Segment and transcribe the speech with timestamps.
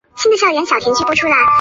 [0.01, 1.45] 宇喜多秀家次子。